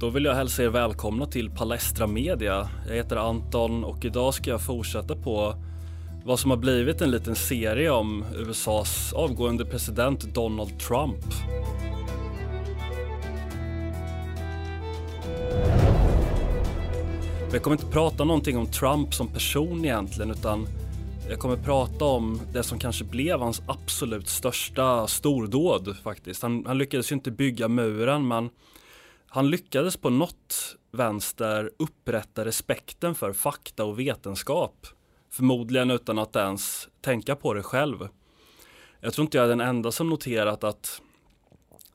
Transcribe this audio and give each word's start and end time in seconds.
Då 0.00 0.10
vill 0.10 0.24
jag 0.24 0.34
hälsa 0.34 0.62
er 0.62 0.68
välkomna 0.68 1.26
till 1.26 1.50
Palestra 1.50 2.06
Media. 2.06 2.68
Jag 2.88 2.94
heter 2.94 3.16
Anton 3.16 3.84
och 3.84 4.04
idag 4.04 4.34
ska 4.34 4.50
jag 4.50 4.62
fortsätta 4.62 5.16
på 5.16 5.54
vad 6.24 6.38
som 6.38 6.50
har 6.50 6.58
blivit 6.58 7.00
en 7.00 7.10
liten 7.10 7.36
serie 7.36 7.90
om 7.90 8.24
USAs 8.36 9.12
avgående 9.12 9.64
president 9.64 10.34
Donald 10.34 10.80
Trump. 10.80 11.24
Jag 17.52 17.62
kommer 17.62 17.76
inte 17.76 17.92
prata 17.92 18.24
någonting 18.24 18.56
om 18.56 18.66
Trump 18.66 19.14
som 19.14 19.28
person 19.28 19.84
egentligen 19.84 20.30
utan 20.30 20.66
jag 21.28 21.38
kommer 21.38 21.56
prata 21.56 22.04
om 22.04 22.40
det 22.52 22.62
som 22.62 22.78
kanske 22.78 23.04
blev 23.04 23.40
hans 23.40 23.62
absolut 23.66 24.28
största 24.28 25.06
stordåd 25.06 25.96
faktiskt. 26.02 26.42
Han, 26.42 26.64
han 26.66 26.78
lyckades 26.78 27.12
ju 27.12 27.14
inte 27.14 27.30
bygga 27.30 27.68
muren 27.68 28.28
men 28.28 28.50
han 29.32 29.50
lyckades 29.50 29.96
på 29.96 30.10
något 30.10 30.76
vänster 30.90 31.70
upprätta 31.78 32.44
respekten 32.44 33.14
för 33.14 33.32
fakta 33.32 33.84
och 33.84 33.98
vetenskap. 33.98 34.86
Förmodligen 35.30 35.90
utan 35.90 36.18
att 36.18 36.36
ens 36.36 36.88
tänka 37.00 37.36
på 37.36 37.54
det 37.54 37.62
själv. 37.62 38.08
Jag 39.00 39.12
tror 39.12 39.24
inte 39.24 39.36
jag 39.36 39.44
är 39.44 39.48
den 39.48 39.60
enda 39.60 39.92
som 39.92 40.08
noterat 40.08 40.64
att 40.64 41.02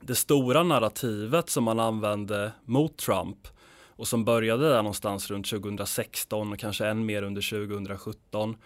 det 0.00 0.14
stora 0.14 0.62
narrativet 0.62 1.50
som 1.50 1.64
man 1.64 1.80
använde 1.80 2.52
mot 2.64 2.96
Trump 2.96 3.48
och 3.96 4.08
som 4.08 4.24
började 4.24 4.68
där 4.68 4.76
någonstans 4.76 5.30
runt 5.30 5.50
2016 5.50 6.52
och 6.52 6.58
kanske 6.58 6.86
än 6.86 7.06
mer 7.06 7.22
under 7.22 7.66
2017. 7.66 8.56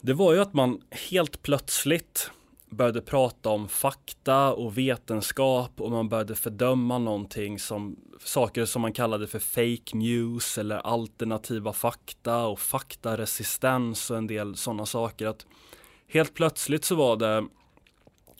Det 0.00 0.14
var 0.14 0.32
ju 0.32 0.40
att 0.40 0.54
man 0.54 0.80
helt 1.10 1.42
plötsligt 1.42 2.30
började 2.76 3.00
prata 3.00 3.50
om 3.50 3.68
fakta 3.68 4.52
och 4.52 4.78
vetenskap 4.78 5.80
och 5.80 5.90
man 5.90 6.08
började 6.08 6.34
fördöma 6.34 6.98
någonting 6.98 7.58
som 7.58 7.96
saker 8.24 8.64
som 8.64 8.82
man 8.82 8.92
kallade 8.92 9.26
för 9.26 9.38
fake 9.38 9.96
news 9.96 10.58
eller 10.58 10.76
alternativa 10.76 11.72
fakta 11.72 12.46
och 12.46 12.60
faktaresistens 12.60 14.10
och 14.10 14.16
en 14.16 14.26
del 14.26 14.56
sådana 14.56 14.86
saker. 14.86 15.26
Att 15.26 15.46
helt 16.08 16.34
plötsligt 16.34 16.84
så 16.84 16.94
var 16.94 17.16
det 17.16 17.46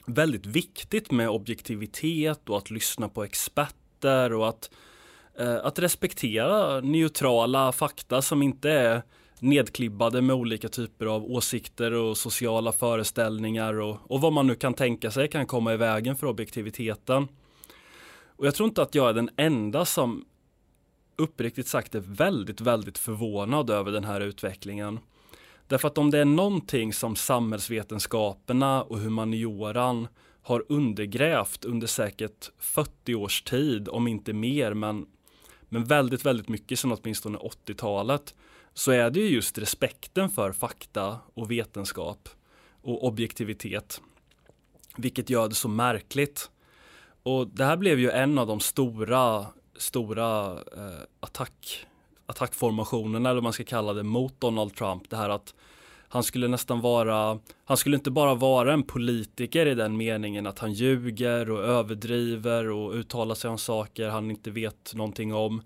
väldigt 0.05 0.45
viktigt 0.45 1.11
med 1.11 1.29
objektivitet 1.29 2.49
och 2.49 2.57
att 2.57 2.71
lyssna 2.71 3.09
på 3.09 3.23
experter 3.23 4.33
och 4.33 4.49
att, 4.49 4.71
eh, 5.39 5.55
att 5.55 5.79
respektera 5.79 6.81
neutrala 6.81 7.71
fakta 7.71 8.21
som 8.21 8.41
inte 8.41 8.71
är 8.71 9.01
nedklibbade 9.39 10.21
med 10.21 10.35
olika 10.35 10.69
typer 10.69 11.05
av 11.05 11.31
åsikter 11.31 11.91
och 11.91 12.17
sociala 12.17 12.71
föreställningar 12.71 13.79
och, 13.79 14.11
och 14.11 14.21
vad 14.21 14.33
man 14.33 14.47
nu 14.47 14.55
kan 14.55 14.73
tänka 14.73 15.11
sig 15.11 15.27
kan 15.27 15.45
komma 15.45 15.73
i 15.73 15.77
vägen 15.77 16.15
för 16.15 16.27
objektiviteten. 16.27 17.27
Och 18.37 18.47
jag 18.47 18.55
tror 18.55 18.69
inte 18.69 18.81
att 18.81 18.95
jag 18.95 19.09
är 19.09 19.13
den 19.13 19.29
enda 19.37 19.85
som 19.85 20.25
uppriktigt 21.15 21.67
sagt 21.67 21.95
är 21.95 21.99
väldigt, 21.99 22.61
väldigt 22.61 22.97
förvånad 22.97 23.69
över 23.69 23.91
den 23.91 24.03
här 24.03 24.21
utvecklingen. 24.21 24.99
Därför 25.67 25.87
att 25.87 25.97
om 25.97 26.11
det 26.11 26.19
är 26.19 26.25
någonting 26.25 26.93
som 26.93 27.15
samhällsvetenskaperna 27.15 28.83
och 28.83 28.99
humanioran 28.99 30.07
har 30.41 30.65
undergrävt 30.69 31.65
under 31.65 31.87
säkert 31.87 32.51
40 32.59 33.15
års 33.15 33.41
tid, 33.41 33.89
om 33.89 34.07
inte 34.07 34.33
mer, 34.33 34.73
men, 34.73 35.05
men 35.69 35.83
väldigt, 35.83 36.25
väldigt 36.25 36.49
mycket 36.49 36.79
sedan 36.79 36.97
åtminstone 37.01 37.37
80-talet, 37.37 38.35
så 38.77 38.91
är 38.91 39.09
det 39.09 39.19
ju 39.19 39.27
just 39.27 39.57
respekten 39.57 40.29
för 40.29 40.51
fakta 40.51 41.19
och 41.33 41.51
vetenskap 41.51 42.29
och 42.81 43.07
objektivitet. 43.07 44.01
Vilket 44.97 45.29
gör 45.29 45.47
det 45.47 45.55
så 45.55 45.67
märkligt. 45.67 46.51
Och 47.23 47.47
det 47.47 47.65
här 47.65 47.77
blev 47.77 47.99
ju 47.99 48.09
en 48.09 48.37
av 48.37 48.47
de 48.47 48.59
stora, 48.59 49.45
stora 49.77 50.51
eh, 50.51 51.01
attack, 51.19 51.85
attackformationerna, 52.25 53.29
eller 53.29 53.35
vad 53.35 53.43
man 53.43 53.53
ska 53.53 53.63
kalla 53.63 53.93
det, 53.93 54.03
mot 54.03 54.41
Donald 54.41 54.75
Trump. 54.75 55.09
Det 55.09 55.17
här 55.17 55.29
att 55.29 55.53
han 56.09 56.23
skulle 56.23 56.47
nästan 56.47 56.81
vara, 56.81 57.39
han 57.65 57.77
skulle 57.77 57.95
inte 57.95 58.11
bara 58.11 58.35
vara 58.35 58.73
en 58.73 58.83
politiker 58.83 59.65
i 59.65 59.75
den 59.75 59.97
meningen 59.97 60.47
att 60.47 60.59
han 60.59 60.73
ljuger 60.73 61.51
och 61.51 61.63
överdriver 61.63 62.69
och 62.69 62.93
uttalar 62.93 63.35
sig 63.35 63.49
om 63.49 63.57
saker 63.57 64.09
han 64.09 64.31
inte 64.31 64.51
vet 64.51 64.93
någonting 64.95 65.33
om. 65.33 65.61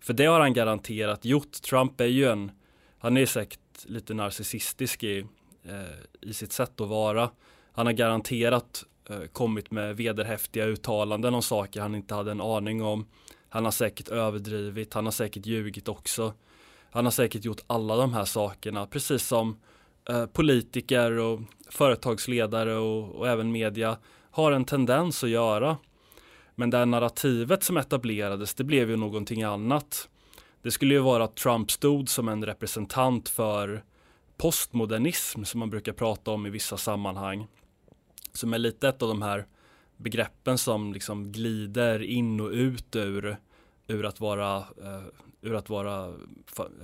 För 0.00 0.12
det 0.12 0.24
har 0.24 0.40
han 0.40 0.52
garanterat 0.52 1.24
gjort. 1.24 1.52
Trump 1.52 2.00
är 2.00 2.06
ju 2.06 2.24
en, 2.24 2.50
han 2.98 3.16
är 3.16 3.26
säkert 3.26 3.60
lite 3.84 4.14
narcissistisk 4.14 5.02
i, 5.02 5.26
eh, 5.64 6.28
i 6.28 6.34
sitt 6.34 6.52
sätt 6.52 6.80
att 6.80 6.88
vara. 6.88 7.30
Han 7.72 7.86
har 7.86 7.92
garanterat 7.92 8.84
eh, 9.10 9.22
kommit 9.32 9.70
med 9.70 9.96
vederhäftiga 9.96 10.64
uttalanden 10.64 11.34
om 11.34 11.42
saker 11.42 11.80
han 11.80 11.94
inte 11.94 12.14
hade 12.14 12.30
en 12.30 12.40
aning 12.40 12.82
om. 12.82 13.06
Han 13.48 13.64
har 13.64 13.72
säkert 13.72 14.08
överdrivit, 14.08 14.94
han 14.94 15.04
har 15.04 15.12
säkert 15.12 15.46
ljugit 15.46 15.88
också. 15.88 16.32
Han 16.90 17.04
har 17.04 17.12
säkert 17.12 17.44
gjort 17.44 17.60
alla 17.66 17.96
de 17.96 18.14
här 18.14 18.24
sakerna, 18.24 18.86
precis 18.86 19.26
som 19.26 19.56
eh, 20.08 20.26
politiker 20.26 21.18
och 21.18 21.40
företagsledare 21.68 22.74
och, 22.74 23.14
och 23.14 23.28
även 23.28 23.52
media 23.52 23.98
har 24.30 24.52
en 24.52 24.64
tendens 24.64 25.24
att 25.24 25.30
göra. 25.30 25.76
Men 26.54 26.70
det 26.70 26.78
här 26.78 26.86
narrativet 26.86 27.62
som 27.62 27.76
etablerades, 27.76 28.54
det 28.54 28.64
blev 28.64 28.90
ju 28.90 28.96
någonting 28.96 29.42
annat. 29.42 30.08
Det 30.62 30.70
skulle 30.70 30.94
ju 30.94 31.00
vara 31.00 31.24
att 31.24 31.36
Trump 31.36 31.70
stod 31.70 32.08
som 32.08 32.28
en 32.28 32.44
representant 32.44 33.28
för 33.28 33.84
postmodernism 34.36 35.44
som 35.44 35.60
man 35.60 35.70
brukar 35.70 35.92
prata 35.92 36.30
om 36.30 36.46
i 36.46 36.50
vissa 36.50 36.76
sammanhang. 36.76 37.46
Som 38.32 38.54
är 38.54 38.58
lite 38.58 38.88
ett 38.88 39.02
av 39.02 39.08
de 39.08 39.22
här 39.22 39.46
begreppen 39.96 40.58
som 40.58 40.92
liksom 40.92 41.32
glider 41.32 42.02
in 42.02 42.40
och 42.40 42.50
ut 42.50 42.96
ur, 42.96 43.36
ur 43.86 44.04
att 44.06 44.20
vara, 44.20 44.56
eh, 44.56 45.02
ur 45.44 45.54
att 45.54 45.68
vara 45.68 46.06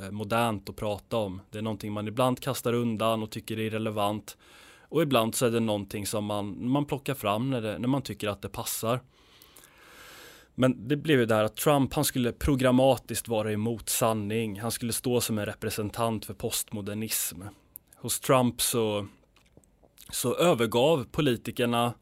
eh, 0.03 0.11
modernt 0.11 0.69
att 0.69 0.77
prata 0.77 1.17
om. 1.17 1.41
Det 1.51 1.59
är 1.59 1.63
någonting 1.63 1.93
man 1.93 2.09
ibland 2.09 2.41
kastar 2.41 2.73
undan 2.73 3.23
och 3.23 3.31
tycker 3.31 3.59
är 3.59 3.63
irrelevant. 3.63 4.37
Och 4.83 5.03
ibland 5.03 5.35
så 5.35 5.47
är 5.47 5.51
det 5.51 5.61
någonting 5.61 6.07
som 6.07 6.25
man, 6.25 6.69
man 6.69 6.85
plockar 6.85 7.15
fram 7.15 7.51
när, 7.51 7.61
det, 7.61 7.79
när 7.79 7.89
man 7.89 8.03
tycker 8.03 8.29
att 8.29 8.43
det 8.43 8.49
passar. 8.49 9.01
Men 10.55 10.89
det 10.89 10.97
blev 10.97 11.19
ju 11.19 11.27
det 11.27 11.35
här 11.35 11.45
att 11.45 11.57
Trump, 11.57 11.95
han 11.95 12.05
skulle 12.05 12.33
programmatiskt 12.33 13.29
vara 13.29 13.53
emot 13.53 13.89
sanning. 13.89 14.61
Han 14.61 14.71
skulle 14.71 14.93
stå 14.93 15.21
som 15.21 15.39
en 15.39 15.47
representant 15.47 16.25
för 16.25 16.35
postmodernism. 16.35 17.43
Hos 17.97 18.21
Trump 18.21 18.61
så, 18.61 19.07
så 20.11 20.35
övergav 20.35 21.05
politikerna 21.11 21.95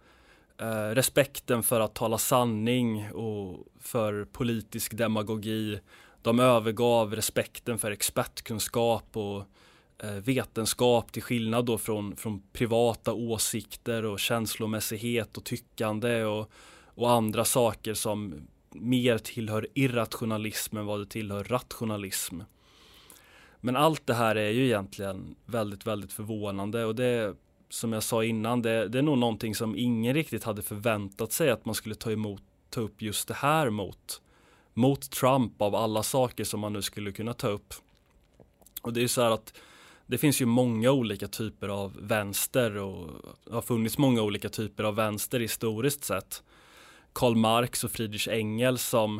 eh, 0.60 0.94
respekten 0.94 1.62
för 1.62 1.80
att 1.80 1.94
tala 1.94 2.18
sanning 2.18 3.12
och 3.12 3.66
för 3.80 4.24
politisk 4.24 4.96
demagogi. 4.96 5.80
De 6.22 6.40
övergav 6.40 7.14
respekten 7.14 7.78
för 7.78 7.90
expertkunskap 7.90 9.16
och 9.16 9.44
eh, 9.98 10.12
vetenskap 10.12 11.12
till 11.12 11.22
skillnad 11.22 11.64
då 11.64 11.78
från, 11.78 12.16
från 12.16 12.42
privata 12.52 13.12
åsikter 13.12 14.04
och 14.04 14.20
känslomässighet 14.20 15.36
och 15.36 15.44
tyckande 15.44 16.24
och 16.24 16.50
och 16.98 17.10
andra 17.10 17.44
saker 17.44 17.94
som 17.94 18.34
mer 18.70 19.18
tillhör 19.18 19.66
irrationalism 19.74 20.76
än 20.76 20.86
vad 20.86 21.00
det 21.00 21.06
tillhör 21.06 21.44
rationalism. 21.44 22.40
Men 23.60 23.76
allt 23.76 24.06
det 24.06 24.14
här 24.14 24.36
är 24.36 24.50
ju 24.50 24.64
egentligen 24.64 25.34
väldigt, 25.46 25.86
väldigt 25.86 26.12
förvånande 26.12 26.84
och 26.84 26.94
det 26.94 27.34
som 27.68 27.92
jag 27.92 28.02
sa 28.02 28.24
innan, 28.24 28.62
det, 28.62 28.88
det 28.88 28.98
är 28.98 29.02
nog 29.02 29.18
någonting 29.18 29.54
som 29.54 29.76
ingen 29.76 30.14
riktigt 30.14 30.44
hade 30.44 30.62
förväntat 30.62 31.32
sig 31.32 31.50
att 31.50 31.64
man 31.64 31.74
skulle 31.74 31.94
ta 31.94 32.12
emot, 32.12 32.42
ta 32.70 32.80
upp 32.80 33.02
just 33.02 33.28
det 33.28 33.34
här 33.34 33.70
mot, 33.70 34.22
mot 34.78 35.10
Trump 35.10 35.62
av 35.62 35.74
alla 35.74 36.02
saker 36.02 36.44
som 36.44 36.60
man 36.60 36.72
nu 36.72 36.82
skulle 36.82 37.12
kunna 37.12 37.32
ta 37.32 37.48
upp. 37.48 37.74
Och 38.82 38.92
det 38.92 39.02
är 39.02 39.08
så 39.08 39.22
här 39.22 39.30
att 39.30 39.58
det 40.06 40.18
finns 40.18 40.40
ju 40.40 40.46
många 40.46 40.90
olika 40.90 41.28
typer 41.28 41.68
av 41.68 41.96
vänster 42.00 42.76
och 42.76 43.10
har 43.50 43.62
funnits 43.62 43.98
många 43.98 44.22
olika 44.22 44.48
typer 44.48 44.84
av 44.84 44.94
vänster 44.94 45.40
historiskt 45.40 46.04
sett. 46.04 46.42
Karl 47.12 47.36
Marx 47.36 47.84
och 47.84 47.90
Friedrich 47.90 48.28
Engels 48.28 48.82
som 48.82 49.18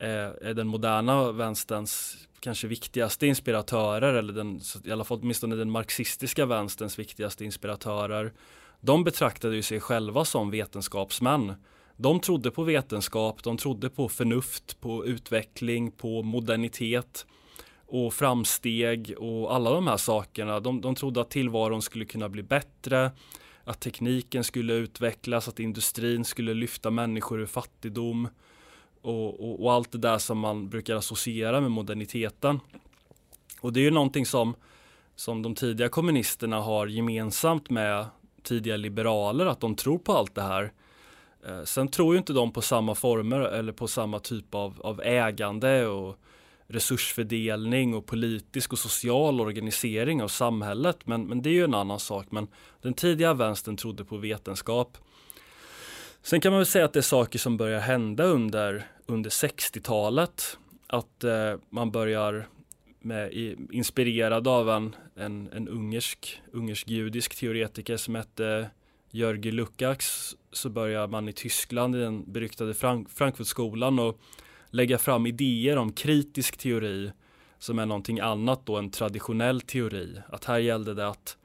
eh, 0.00 0.48
är 0.48 0.54
den 0.54 0.66
moderna 0.66 1.32
vänsterns 1.32 2.16
kanske 2.40 2.66
viktigaste 2.66 3.26
inspiratörer 3.26 4.14
eller 4.14 4.32
den, 4.32 4.60
i 4.84 4.92
alla 4.92 5.04
fall 5.04 5.18
åtminstone 5.22 5.56
den 5.56 5.70
marxistiska 5.70 6.46
vänsterns 6.46 6.98
viktigaste 6.98 7.44
inspiratörer. 7.44 8.32
De 8.80 9.04
betraktade 9.04 9.56
ju 9.56 9.62
sig 9.62 9.80
själva 9.80 10.24
som 10.24 10.50
vetenskapsmän. 10.50 11.54
De 11.96 12.20
trodde 12.20 12.50
på 12.50 12.62
vetenskap, 12.62 13.42
de 13.42 13.56
trodde 13.56 13.90
på 13.90 14.08
förnuft, 14.08 14.80
på 14.80 15.06
utveckling, 15.06 15.90
på 15.90 16.22
modernitet 16.22 17.26
och 17.86 18.14
framsteg 18.14 19.14
och 19.18 19.54
alla 19.54 19.70
de 19.70 19.86
här 19.86 19.96
sakerna. 19.96 20.60
De, 20.60 20.80
de 20.80 20.94
trodde 20.94 21.20
att 21.20 21.30
tillvaron 21.30 21.82
skulle 21.82 22.04
kunna 22.04 22.28
bli 22.28 22.42
bättre, 22.42 23.10
att 23.64 23.80
tekniken 23.80 24.44
skulle 24.44 24.72
utvecklas, 24.72 25.48
att 25.48 25.60
industrin 25.60 26.24
skulle 26.24 26.54
lyfta 26.54 26.90
människor 26.90 27.40
ur 27.40 27.46
fattigdom 27.46 28.28
och, 29.02 29.40
och, 29.40 29.64
och, 29.64 29.72
allt 29.72 29.92
det 29.92 29.98
där 29.98 30.18
som 30.18 30.38
man 30.38 30.68
brukar 30.68 30.96
associera 30.96 31.60
med 31.60 31.70
moderniteten. 31.70 32.60
Och 33.60 33.72
det 33.72 33.80
är 33.80 33.84
ju 33.84 33.90
någonting 33.90 34.26
som, 34.26 34.54
som 35.16 35.42
de 35.42 35.54
tidiga 35.54 35.88
kommunisterna 35.88 36.60
har 36.60 36.86
gemensamt 36.86 37.70
med 37.70 38.06
tidiga 38.42 38.76
liberaler, 38.76 39.46
att 39.46 39.60
de 39.60 39.74
tror 39.74 39.98
på 39.98 40.12
allt 40.12 40.34
det 40.34 40.42
här. 40.42 40.72
Eh, 41.46 41.64
sen 41.64 41.88
tror 41.88 42.14
ju 42.14 42.18
inte 42.18 42.32
de 42.32 42.52
på 42.52 42.62
samma 42.62 42.94
former 42.94 43.40
eller 43.40 43.72
på 43.72 43.88
samma 43.88 44.18
typ 44.18 44.54
av, 44.54 44.80
av 44.80 45.00
ägande 45.02 45.86
och 45.86 46.18
resursfördelning 46.66 47.94
och 47.94 48.06
politisk 48.06 48.72
och 48.72 48.78
social 48.78 49.40
organisering 49.40 50.22
av 50.22 50.28
samhället. 50.28 51.06
Men, 51.06 51.26
men 51.26 51.42
det 51.42 51.50
är 51.50 51.54
ju 51.54 51.64
en 51.64 51.74
annan 51.74 52.00
sak. 52.00 52.26
Men 52.30 52.48
den 52.82 52.94
tidiga 52.94 53.34
vänstern 53.34 53.76
trodde 53.76 54.04
på 54.04 54.16
vetenskap. 54.16 54.98
Sen 56.22 56.40
kan 56.40 56.52
man 56.52 56.58
väl 56.58 56.66
säga 56.66 56.84
att 56.84 56.92
det 56.92 57.00
är 57.00 57.02
saker 57.02 57.38
som 57.38 57.56
börjar 57.56 57.80
hända 57.80 58.24
under, 58.24 58.86
under 59.06 59.30
60-talet. 59.30 60.58
Att 60.86 61.24
eh, 61.24 61.54
man 61.70 61.90
börjar 61.90 62.48
med, 63.00 63.32
inspirerad 63.72 64.48
av 64.48 64.70
en, 64.70 64.96
en, 65.14 65.48
en 65.52 65.68
ungersk, 65.68 66.42
ungersk-judisk 66.52 67.34
teoretiker 67.34 67.96
som 67.96 68.14
hette 68.14 68.70
Jörgi 69.10 69.50
Lukács 69.50 70.36
så 70.56 70.68
börjar 70.70 71.08
man 71.08 71.28
i 71.28 71.32
Tyskland 71.32 71.96
i 71.96 71.98
den 71.98 72.32
beryktade 72.32 72.74
Frank 72.74 73.10
Frankfurtskolan 73.10 73.98
och 73.98 74.20
lägga 74.70 74.98
fram 74.98 75.26
idéer 75.26 75.76
om 75.76 75.92
kritisk 75.92 76.56
teori 76.56 77.12
som 77.58 77.78
är 77.78 77.86
någonting 77.86 78.20
annat 78.20 78.66
då 78.66 78.76
än 78.76 78.90
traditionell 78.90 79.60
teori. 79.60 80.20
Att 80.28 80.44
här 80.44 80.58
gällde 80.58 80.94
det 80.94 81.08
att 81.08 81.36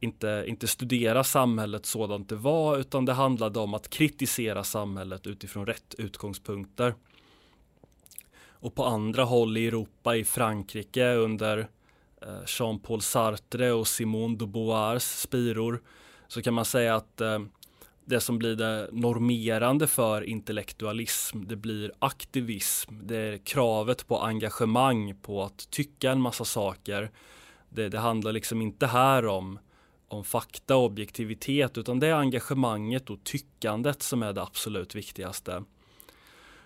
inte, 0.00 0.44
inte 0.46 0.66
studera 0.66 1.24
samhället 1.24 1.86
sådant 1.86 2.28
det 2.28 2.36
var 2.36 2.78
utan 2.78 3.04
det 3.04 3.12
handlade 3.12 3.60
om 3.60 3.74
att 3.74 3.90
kritisera 3.90 4.64
samhället 4.64 5.26
utifrån 5.26 5.66
rätt 5.66 5.94
utgångspunkter. 5.98 6.94
Och 8.48 8.74
på 8.74 8.84
andra 8.84 9.24
håll 9.24 9.56
i 9.56 9.66
Europa, 9.66 10.16
i 10.16 10.24
Frankrike 10.24 11.14
under 11.14 11.58
eh, 12.22 12.28
Jean-Paul 12.46 13.00
Sartre 13.00 13.72
och 13.72 13.88
Simone 13.88 14.36
de 14.36 14.52
Beauvoirs 14.52 15.02
spiror 15.02 15.82
så 16.28 16.42
kan 16.42 16.54
man 16.54 16.64
säga 16.64 16.96
att 16.96 17.20
eh, 17.20 17.38
det 18.06 18.20
som 18.20 18.38
blir 18.38 18.56
det 18.56 18.88
normerande 18.92 19.86
för 19.86 20.22
intellektualism, 20.22 21.44
det 21.46 21.56
blir 21.56 21.92
aktivism, 21.98 22.94
det 23.02 23.16
är 23.16 23.38
kravet 23.38 24.06
på 24.06 24.18
engagemang, 24.18 25.14
på 25.22 25.42
att 25.42 25.70
tycka 25.70 26.12
en 26.12 26.20
massa 26.20 26.44
saker. 26.44 27.10
Det, 27.68 27.88
det 27.88 27.98
handlar 27.98 28.32
liksom 28.32 28.62
inte 28.62 28.86
här 28.86 29.26
om, 29.26 29.58
om 30.08 30.24
fakta 30.24 30.76
och 30.76 30.84
objektivitet, 30.84 31.78
utan 31.78 32.00
det 32.00 32.06
är 32.06 32.14
engagemanget 32.14 33.10
och 33.10 33.24
tyckandet 33.24 34.02
som 34.02 34.22
är 34.22 34.32
det 34.32 34.42
absolut 34.42 34.94
viktigaste. 34.94 35.64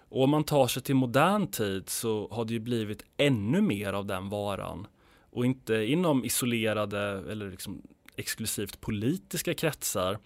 Och 0.09 0.25
om 0.25 0.31
man 0.31 0.45
tar 0.45 0.67
sig 0.67 0.83
till 0.83 0.95
modern 0.95 1.47
tid 1.47 1.89
så 1.89 2.29
har 2.31 2.45
det 2.45 2.53
ju 2.53 2.61
blivit 2.61 3.05
ännu 3.17 3.61
mer 3.61 3.93
av 3.93 4.07
den 4.07 4.29
varan. 4.29 4.87
Och 5.31 5.47
inte 5.47 5.75
inom 5.75 6.25
isolerade 6.25 7.01
eller 7.31 7.51
liksom 7.51 7.83
exklusivt 8.17 8.81
politiska 8.81 9.55
kretsar 9.55 10.19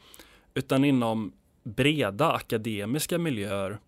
utan 0.54 0.84
inom 0.84 1.32
breda 1.62 2.32
akademiska 2.32 3.18
miljöer. 3.18 3.78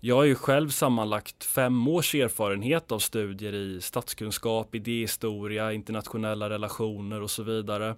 Jag 0.00 0.16
har 0.16 0.24
ju 0.24 0.34
själv 0.34 0.68
sammanlagt 0.68 1.44
fem 1.44 1.88
års 1.88 2.14
erfarenhet 2.14 2.92
av 2.92 2.98
studier 2.98 3.52
i 3.54 3.80
statskunskap, 3.80 4.74
idéhistoria, 4.74 5.72
internationella 5.72 6.50
relationer 6.50 7.22
och 7.22 7.30
så 7.30 7.42
vidare. 7.42 7.96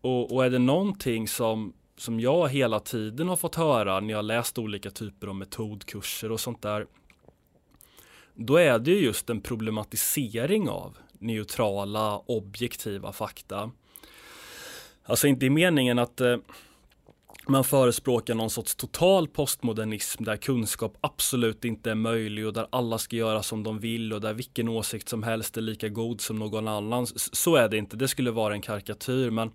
Och, 0.00 0.34
och, 0.34 0.44
är 0.44 0.50
det 0.50 0.58
någonting 0.58 1.28
som, 1.28 1.72
som 1.96 2.20
jag 2.20 2.48
hela 2.48 2.80
tiden 2.80 3.28
har 3.28 3.36
fått 3.36 3.54
höra 3.54 4.00
när 4.00 4.14
jag 4.14 4.24
läst 4.24 4.58
olika 4.58 4.90
typer 4.90 5.26
av 5.26 5.34
metodkurser 5.34 6.32
och 6.32 6.40
sånt 6.40 6.62
där, 6.62 6.86
då 8.34 8.56
är 8.56 8.78
det 8.78 8.94
just 8.94 9.30
en 9.30 9.40
problematisering 9.40 10.68
av 10.68 10.96
neutrala, 11.18 12.18
objektiva 12.18 13.12
fakta. 13.12 13.70
Alltså 15.04 15.26
inte 15.26 15.46
i 15.46 15.50
meningen 15.50 15.98
att 15.98 16.20
eh, 16.20 16.36
man 17.48 17.64
förespråkar 17.64 18.34
någon 18.34 18.50
sorts 18.50 18.74
total 18.74 19.28
postmodernism 19.28 20.24
där 20.24 20.36
kunskap 20.36 20.96
absolut 21.00 21.64
inte 21.64 21.90
är 21.90 21.94
möjlig 21.94 22.46
och 22.46 22.52
där 22.52 22.66
alla 22.70 22.98
ska 22.98 23.16
göra 23.16 23.42
som 23.42 23.62
de 23.62 23.78
vill 23.78 24.12
och 24.12 24.20
där 24.20 24.32
vilken 24.34 24.68
åsikt 24.68 25.08
som 25.08 25.22
helst 25.22 25.56
är 25.56 25.60
lika 25.60 25.88
god 25.88 26.20
som 26.20 26.38
någon 26.38 26.68
annans. 26.68 27.34
Så 27.34 27.56
är 27.56 27.68
det 27.68 27.76
inte, 27.76 27.96
det 27.96 28.08
skulle 28.08 28.30
vara 28.30 28.54
en 28.54 28.60
karikatyr 28.60 29.30
men 29.30 29.50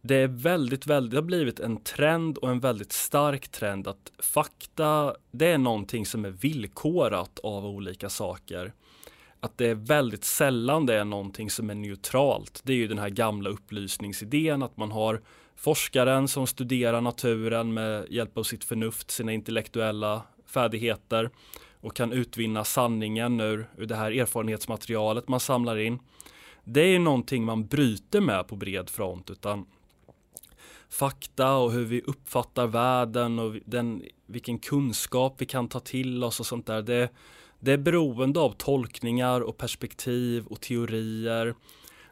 det 0.00 0.14
är 0.14 0.28
väldigt, 0.28 0.86
väldigt, 0.86 1.10
det 1.10 1.16
har 1.16 1.22
blivit 1.22 1.60
en 1.60 1.76
trend 1.76 2.38
och 2.38 2.50
en 2.50 2.60
väldigt 2.60 2.92
stark 2.92 3.48
trend 3.48 3.88
att 3.88 4.12
fakta, 4.18 5.14
det 5.30 5.46
är 5.46 5.58
någonting 5.58 6.06
som 6.06 6.24
är 6.24 6.30
villkorat 6.30 7.38
av 7.42 7.66
olika 7.66 8.08
saker. 8.08 8.72
Att 9.44 9.58
det 9.58 9.66
är 9.66 9.74
väldigt 9.74 10.24
sällan 10.24 10.86
det 10.86 10.94
är 10.94 11.04
någonting 11.04 11.50
som 11.50 11.70
är 11.70 11.74
neutralt. 11.74 12.60
Det 12.64 12.72
är 12.72 12.76
ju 12.76 12.88
den 12.88 12.98
här 12.98 13.08
gamla 13.08 13.50
upplysningsidén 13.50 14.62
att 14.62 14.76
man 14.76 14.90
har 14.90 15.22
forskaren 15.56 16.28
som 16.28 16.46
studerar 16.46 17.00
naturen 17.00 17.74
med 17.74 18.06
hjälp 18.10 18.38
av 18.38 18.42
sitt 18.42 18.64
förnuft, 18.64 19.10
sina 19.10 19.32
intellektuella 19.32 20.22
färdigheter 20.46 21.30
och 21.80 21.96
kan 21.96 22.12
utvinna 22.12 22.64
sanningen 22.64 23.40
ur, 23.40 23.70
ur 23.76 23.86
det 23.86 23.96
här 23.96 24.10
erfarenhetsmaterialet 24.12 25.28
man 25.28 25.40
samlar 25.40 25.76
in. 25.76 25.98
Det 26.64 26.80
är 26.80 26.98
någonting 26.98 27.44
man 27.44 27.66
bryter 27.66 28.20
med 28.20 28.48
på 28.48 28.56
bred 28.56 28.90
front 28.90 29.30
utan 29.30 29.66
fakta 30.88 31.54
och 31.56 31.72
hur 31.72 31.84
vi 31.84 32.00
uppfattar 32.00 32.66
världen 32.66 33.38
och 33.38 33.56
den, 33.64 34.02
vilken 34.26 34.58
kunskap 34.58 35.34
vi 35.38 35.46
kan 35.46 35.68
ta 35.68 35.80
till 35.80 36.24
oss 36.24 36.40
och 36.40 36.46
sånt 36.46 36.66
där. 36.66 36.82
Det, 36.82 37.10
det 37.64 37.72
är 37.72 37.76
beroende 37.76 38.40
av 38.40 38.50
tolkningar 38.50 39.40
och 39.40 39.56
perspektiv 39.56 40.46
och 40.46 40.60
teorier 40.60 41.54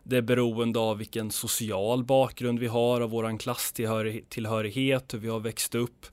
det 0.02 0.16
är 0.16 0.22
beroende 0.22 0.78
av 0.78 0.98
vilken 0.98 1.30
social 1.30 2.04
bakgrund 2.04 2.58
vi 2.58 2.66
har, 2.66 3.00
av 3.00 3.10
våran 3.10 3.38
klasstillhörighet, 3.38 5.14
hur 5.14 5.18
vi 5.18 5.28
har 5.28 5.40
växt 5.40 5.74
upp. 5.74 6.06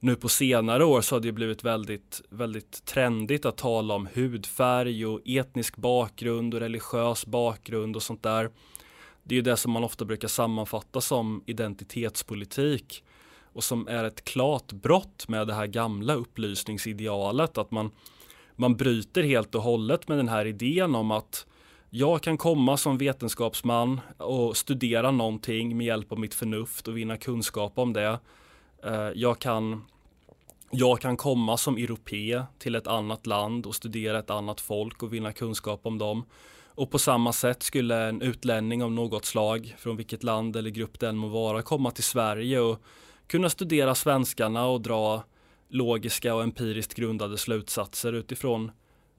Nu 0.00 0.16
på 0.16 0.28
senare 0.28 0.84
år 0.84 1.00
så 1.00 1.14
har 1.14 1.20
det 1.20 1.32
blivit 1.32 1.64
väldigt, 1.64 2.22
väldigt 2.28 2.84
trendigt 2.84 3.44
att 3.44 3.56
tala 3.56 3.94
om 3.94 4.08
hudfärg 4.14 5.06
och 5.06 5.20
etnisk 5.24 5.76
bakgrund 5.76 6.54
och 6.54 6.60
religiös 6.60 7.26
bakgrund 7.26 7.96
och 7.96 8.02
sånt 8.02 8.22
där. 8.22 8.50
Det 9.22 9.34
är 9.34 9.36
ju 9.36 9.42
det 9.42 9.56
som 9.56 9.72
man 9.72 9.84
ofta 9.84 10.04
brukar 10.04 10.28
sammanfatta 10.28 11.00
som 11.00 11.42
identitetspolitik 11.46 13.04
och 13.52 13.64
som 13.64 13.88
är 13.88 14.04
ett 14.04 14.24
klart 14.24 14.72
brott 14.72 15.28
med 15.28 15.46
det 15.46 15.54
här 15.54 15.66
gamla 15.66 16.14
upplysningsidealet 16.14 17.58
att 17.58 17.70
man, 17.70 17.90
man 18.56 18.76
bryter 18.76 19.22
helt 19.22 19.54
och 19.54 19.62
hållet 19.62 20.08
med 20.08 20.18
den 20.18 20.28
här 20.28 20.46
idén 20.46 20.94
om 20.94 21.10
att 21.10 21.46
jag 21.90 22.22
kan 22.22 22.38
komma 22.38 22.76
som 22.76 22.98
vetenskapsman 22.98 24.00
och 24.18 24.56
studera 24.56 25.10
någonting 25.10 25.76
med 25.76 25.86
hjälp 25.86 26.12
av 26.12 26.18
mitt 26.18 26.34
förnuft 26.34 26.88
och 26.88 26.96
vinna 26.96 27.16
kunskap 27.16 27.78
om 27.78 27.92
det. 27.92 28.18
Eh, 28.84 29.10
jag 29.14 29.38
kan, 29.38 29.84
jag 30.70 31.00
kan 31.00 31.16
komma 31.16 31.56
som 31.56 31.76
europe 31.76 32.46
till 32.58 32.74
ett 32.74 32.86
annat 32.86 33.26
land 33.26 33.66
och 33.66 33.74
studera 33.74 34.18
ett 34.18 34.30
annat 34.30 34.60
folk 34.60 35.02
och 35.02 35.12
vinna 35.12 35.32
kunskap 35.32 35.80
om 35.86 35.98
dem. 35.98 36.24
Och 36.66 36.90
på 36.90 36.98
samma 36.98 37.32
sätt 37.32 37.62
skulle 37.62 37.96
en 37.96 38.22
utlänning 38.22 38.82
av 38.82 38.92
något 38.92 39.24
slag, 39.24 39.74
från 39.78 39.96
vilket 39.96 40.22
land 40.22 40.56
eller 40.56 40.70
grupp 40.70 41.00
den 41.00 41.16
må 41.16 41.28
vara, 41.28 41.62
komma 41.62 41.90
till 41.90 42.04
Sverige 42.04 42.60
och 42.60 42.82
kunna 43.26 43.50
studera 43.50 43.94
svenskarna 43.94 44.66
och 44.66 44.80
dra 44.80 45.22
logiska 45.68 46.34
och 46.34 46.42
empiriskt 46.42 46.94
grundade 46.94 47.38
slutsatser 47.38 48.12
utifrån, 48.12 48.70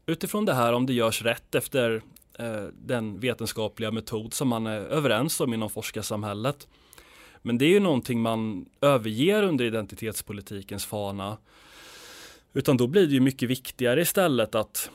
utifrån 0.06 0.46
det 0.46 0.54
här 0.54 0.74
om 0.74 0.86
det 0.86 0.94
görs 0.94 1.22
rätt 1.22 1.56
efter 1.56 2.01
Eh, 2.39 2.68
den 2.74 3.20
vetenskapliga 3.20 3.92
metod 3.92 4.34
som 4.34 4.48
man 4.48 4.68
är 4.68 4.80
överens 4.80 5.42
om 5.42 5.54
inom 5.54 5.70
forskarsamhället. 5.70 6.68
Men 7.42 7.58
det 7.58 7.66
är 7.66 7.70
ju 7.70 7.80
någonting 7.80 8.22
man 8.22 8.66
överger 8.82 9.44
under 9.44 9.66
identitetspolitikens 9.66 10.86
fana. 10.86 11.38
Utan 12.54 12.77
då 12.77 12.88
blir 12.88 13.08
det 13.08 13.13
ju 13.13 13.20
mycket 13.20 13.50
viktigare 13.50 14.01
istället 14.01 14.56
att 14.56 14.89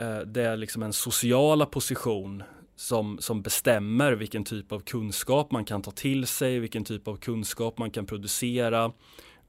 eh, 0.00 0.18
det 0.18 0.42
är 0.42 0.56
liksom 0.56 0.82
en 0.82 0.92
sociala 0.92 1.66
position 1.66 2.42
som, 2.76 3.18
som 3.20 3.42
bestämmer 3.42 4.12
vilken 4.12 4.44
typ 4.44 4.72
av 4.72 4.80
kunskap 4.80 5.50
man 5.50 5.64
kan 5.64 5.82
ta 5.82 5.90
till 5.90 6.26
sig, 6.26 6.58
vilken 6.58 6.84
typ 6.84 7.08
av 7.08 7.16
kunskap 7.16 7.78
man 7.78 7.90
kan 7.90 8.06
producera. 8.06 8.92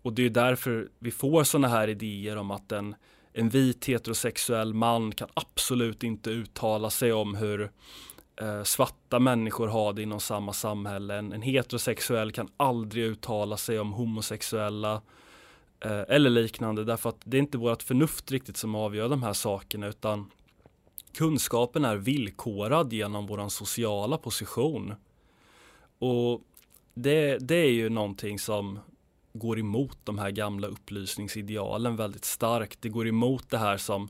Och 0.02 0.14
det 0.14 0.26
är 0.26 0.30
därför 0.30 0.90
vi 1.00 1.12
får 1.12 1.44
sådana 1.44 1.68
här 1.68 1.88
idéer 1.88 2.38
om 2.38 2.52
att 2.52 2.72
en 2.72 2.96
en 3.34 3.50
vit 3.50 3.86
heterosexuell 3.86 4.74
man 4.74 5.12
kan 5.12 5.30
absolut 5.34 6.04
inte 6.04 6.30
uttala 6.30 6.90
sig 6.90 7.14
om 7.14 7.36
hur 7.36 7.72
eh, 8.42 8.64
svarta 8.64 9.20
människor 9.20 9.68
har 9.68 9.94
det 9.94 10.02
inom 10.02 10.20
samma 10.20 10.54
samhälle. 10.54 11.16
En, 11.16 11.34
en 11.34 11.42
heterosexuell 11.42 12.32
kan 12.32 12.50
aldrig 12.58 13.04
uttala 13.04 13.58
sig 13.58 13.80
om 13.80 13.94
homosexuella 13.94 15.02
eh, 15.80 16.02
eller 16.08 16.30
liknande 16.30 16.84
därför 16.84 17.10
att 17.10 17.22
det 17.24 17.38
är 17.38 17.42
inte 17.42 17.58
vårt 17.58 17.84
förnuft 17.84 18.32
riktigt 18.32 18.58
som 18.58 18.76
avgör 18.76 19.10
de 19.10 19.24
här 19.24 19.34
sakerna 19.34 19.88
utan 19.88 20.32
kunskapen 21.14 21.86
är 21.86 21.96
villkorad 21.96 22.94
genom 22.94 23.28
våran 23.28 23.50
sociala 23.50 24.18
position. 24.18 24.94
Och 26.00 26.42
det, 26.94 27.38
det 27.38 27.56
är 27.56 27.72
ju 27.72 27.90
någonting 27.90 28.40
som 28.40 28.80
går 29.40 29.60
emot 29.60 29.98
de 30.04 30.20
här 30.20 30.32
gamla 30.32 30.68
upplysningsidealen 30.68 31.96
väldigt 31.96 32.26
starkt. 32.26 32.82
Det 32.82 32.90
går 32.90 33.08
emot 33.08 33.50
det 33.50 33.58
här 33.58 33.78
som 33.78 34.10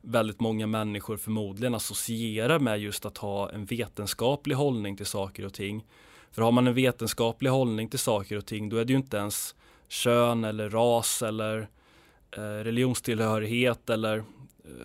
väldigt 0.00 0.40
många 0.40 0.66
människor 0.66 1.16
förmodligen 1.16 1.74
associerar 1.74 2.58
med 2.58 2.80
just 2.80 3.06
att 3.06 3.18
ha 3.18 3.50
en 3.50 3.64
vetenskaplig 3.64 4.56
hållning 4.56 4.96
till 4.96 5.06
saker 5.06 5.46
och 5.46 5.54
ting. 5.54 5.86
För 6.30 6.42
har 6.42 6.52
man 6.52 6.66
en 6.66 6.74
vetenskaplig 6.74 7.50
hållning 7.50 7.88
till 7.88 7.98
saker 7.98 8.36
och 8.36 8.46
ting 8.46 8.68
då 8.68 8.76
är 8.76 8.84
det 8.84 8.92
ju 8.92 8.98
inte 8.98 9.16
ens 9.16 9.54
kön 9.88 10.44
eller 10.44 10.70
ras 10.70 11.22
eller 11.22 11.68
eh, 12.36 12.40
religionstillhörighet 12.40 13.90
eller 13.90 14.18
eh, 14.18 14.24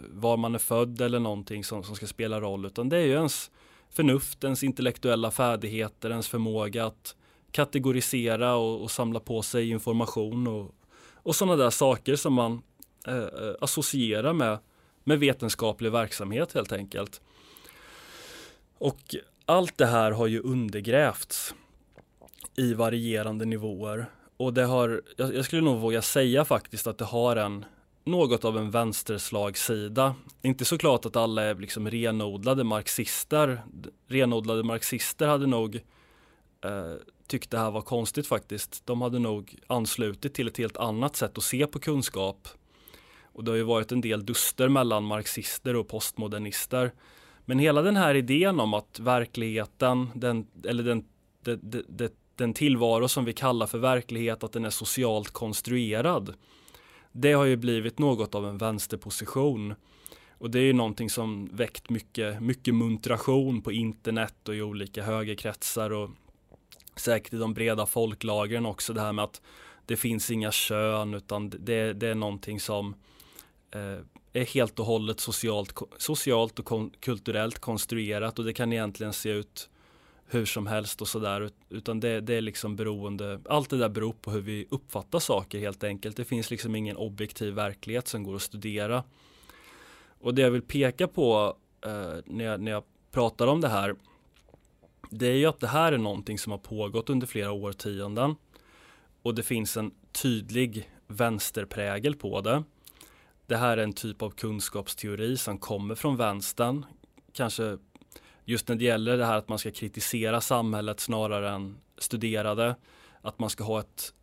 var 0.10 0.38
man 0.38 0.56
är 0.56 0.60
född 0.60 1.02
eller 1.02 1.20
någonting 1.20 1.64
som, 1.64 1.84
som 1.84 1.96
ska 1.96 2.08
spela 2.08 2.42
roll 2.42 2.66
utan 2.66 2.90
det 2.90 2.98
är 2.98 3.06
ju 3.06 3.14
ens 3.14 3.52
förnuft, 3.90 4.44
ens 4.44 4.64
intellektuella 4.64 5.32
färdigheter, 5.32 6.10
ens 6.10 6.28
förmåga 6.28 6.86
att 6.86 7.16
kategorisera 7.56 8.56
och, 8.56 8.82
och 8.84 8.92
samla 8.92 9.20
på 9.20 9.42
sig 9.42 9.70
information 9.70 10.48
och, 10.48 10.76
och 11.14 11.36
sådana 11.36 11.56
där 11.56 11.70
saker 11.70 12.16
som 12.16 12.34
man 12.34 12.62
eh, 13.08 13.18
eh, 13.18 13.56
associerar 13.62 14.34
med, 14.34 14.58
med 15.04 15.20
vetenskaplig 15.20 15.92
verksamhet 15.92 16.54
helt 16.54 16.72
enkelt. 16.72 17.22
Och 18.78 19.16
allt 19.46 19.78
det 19.78 19.86
här 19.86 20.12
har 20.12 20.28
ju 20.28 20.40
undergrävts 20.40 21.56
i 22.56 22.74
varierande 22.74 23.46
nivåer 23.46 24.06
och 24.38 24.54
det 24.54 24.66
har, 24.66 25.02
jag, 25.18 25.36
jag 25.36 25.46
skulle 25.46 25.62
nog 25.62 25.80
våga 25.80 26.02
säga 26.02 26.46
faktiskt 26.46 26.88
att 26.88 26.98
det 26.98 27.06
har 27.06 27.36
en 27.36 27.66
något 28.04 28.46
av 28.46 28.58
en 28.58 28.72
vänsterslagsida. 28.72 30.16
Inte 30.42 30.66
såklart 30.66 31.06
att 31.06 31.16
alla 31.16 31.44
är 31.44 31.56
liksom 31.56 31.90
renodlade 31.90 32.64
marxister. 32.64 33.62
Renodlade 34.08 34.64
marxister 34.64 35.28
hade 35.28 35.48
nog 35.48 35.76
eh, 36.66 36.94
tyckt 37.28 37.52
det 37.52 37.58
här 37.58 37.72
var 37.72 37.82
konstigt 37.82 38.28
faktiskt. 38.28 38.82
De 38.86 39.02
hade 39.02 39.20
nog 39.20 39.56
anslutit 39.68 40.34
till 40.34 40.48
ett 40.48 40.58
helt 40.58 40.78
annat 40.78 41.16
sätt 41.16 41.38
att 41.38 41.44
se 41.44 41.68
på 41.68 41.80
kunskap. 41.80 42.48
Och 43.24 43.44
det 43.44 43.52
har 43.52 43.56
ju 43.56 43.64
varit 43.64 43.92
en 43.92 44.02
del 44.02 44.26
duster 44.26 44.70
mellan 44.70 45.04
marxister 45.04 45.76
och 45.76 45.88
postmodernister. 45.88 46.92
Men 47.46 47.60
hela 47.60 47.82
den 47.82 47.96
här 47.96 48.16
idén 48.16 48.60
om 48.60 48.74
att 48.74 49.00
verkligheten, 49.00 50.10
den, 50.16 50.48
eller 50.64 50.84
den, 50.84 51.06
det, 51.44 51.60
det, 51.88 52.14
den 52.36 52.54
tillvaro 52.54 53.08
som 53.08 53.26
vi 53.26 53.34
kallar 53.34 53.68
för 53.68 53.78
verklighet, 53.78 54.44
att 54.44 54.52
den 54.52 54.66
är 54.66 54.70
socialt 54.70 55.32
konstruerad. 55.32 56.34
Det 57.12 57.34
har 57.34 57.46
ju 57.46 57.56
blivit 57.56 58.00
något 58.00 58.36
av 58.36 58.48
en 58.48 58.58
vänsterposition. 58.58 59.76
Och 60.38 60.50
det 60.52 60.60
är 60.60 60.64
ju 60.64 60.74
någonting 60.74 61.10
som 61.10 61.50
väckt 61.54 61.90
mycket, 61.90 62.42
mycket 62.42 62.76
muntration 62.76 63.62
på 63.62 63.72
internet 63.72 64.50
och 64.50 64.56
i 64.56 64.62
olika 64.62 65.04
högerkretsar 65.04 65.90
och 65.90 66.10
säkert 67.00 67.34
i 67.34 67.38
de 67.38 67.54
breda 67.54 67.86
folklagren 67.86 68.66
också 68.66 68.94
det 68.94 69.02
här 69.02 69.14
med 69.14 69.24
att 69.24 69.42
det 69.86 69.96
finns 69.96 70.32
inga 70.32 70.52
kön 70.52 71.14
utan 71.14 71.50
det, 71.50 71.94
det 71.94 72.08
är 72.08 72.16
någonting 72.16 72.60
som 72.60 72.96
eh, 73.72 74.00
är 74.34 74.46
helt 74.46 74.80
och 74.80 74.86
hållet 74.86 75.20
socialt, 75.20 75.74
socialt 75.98 76.60
och 76.60 76.66
kon, 76.66 76.92
kulturellt 77.00 77.60
konstruerat 77.60 78.40
och 78.40 78.46
det 78.46 78.54
kan 78.54 78.74
egentligen 78.74 79.14
se 79.14 79.30
ut 79.30 79.70
hur 80.28 80.46
som 80.46 80.68
helst 80.68 81.02
och 81.02 81.08
sådär 81.08 81.50
utan 81.70 82.00
det, 82.00 82.22
det, 82.22 82.34
är 82.34 82.42
liksom 82.42 82.76
beroende, 82.76 83.40
allt 83.50 83.70
det 83.70 83.78
där 83.78 83.90
beror 83.90 84.14
på 84.14 84.32
hur 84.32 84.42
vi 84.42 84.68
uppfattar 84.70 85.20
saker 85.20 85.60
helt 85.60 85.84
enkelt. 85.84 86.18
Det 86.18 86.26
finns 86.26 86.52
liksom 86.52 86.76
ingen 86.76 86.98
objektiv 86.98 87.54
verklighet 87.54 88.08
som 88.08 88.24
går 88.24 88.36
att 88.36 88.42
studera. 88.42 89.04
Och 90.20 90.36
det 90.36 90.42
jag 90.42 90.52
vill 90.52 90.62
peka 90.62 91.08
på 91.08 91.58
eh, 91.86 92.16
när, 92.26 92.46
jag, 92.46 92.62
när 92.62 92.72
jag 92.72 92.84
pratar 93.12 93.48
om 93.48 93.62
det 93.62 93.68
här 93.68 93.96
det 95.18 95.28
är 95.28 95.36
ju 95.36 95.46
att 95.46 95.60
det 95.60 95.68
här 95.68 95.92
är 95.92 95.98
någonting 95.98 96.40
som 96.40 96.52
har 96.52 96.60
pågått 96.60 97.10
under 97.10 97.28
flera 97.28 97.52
årtionden 97.52 98.36
och 99.22 99.36
det 99.36 99.44
finns 99.44 99.78
en 99.78 99.92
tydlig 100.12 100.90
vänsterprägel 101.08 102.16
på 102.16 102.42
det. 102.42 102.64
Det 103.48 103.58
här 103.58 103.78
är 103.78 103.84
en 103.84 103.94
typ 103.94 104.22
av 104.22 104.30
kunskapsteori 104.30 105.38
som 105.38 105.58
kommer 105.58 105.96
från 105.96 106.18
vänstern, 106.18 106.86
kanske 107.34 107.78
just 108.46 108.68
när 108.68 108.76
det 108.76 108.86
gäller 108.86 109.18
det 109.18 109.26
här 109.26 109.38
att 109.38 109.50
man 109.50 109.60
ska 109.60 109.72
kritisera 109.72 110.42
samhället 110.42 111.00
snarare 111.00 111.50
än 111.50 111.78
studerade. 111.98 112.76
att 113.22 113.40
man 113.40 113.50
ska 113.50 113.64
ha 113.64 113.80
ett, 113.80 114.14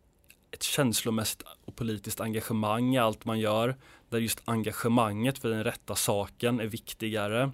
ett 0.51 0.63
känslomässigt 0.63 1.43
och 1.65 1.75
politiskt 1.75 2.21
engagemang 2.21 2.95
i 2.95 2.97
allt 2.97 3.25
man 3.25 3.39
gör, 3.39 3.75
där 4.09 4.19
just 4.19 4.41
engagemanget 4.45 5.37
för 5.37 5.49
den 5.49 5.63
rätta 5.63 5.95
saken 5.95 6.59
är 6.59 6.67
viktigare 6.67 7.51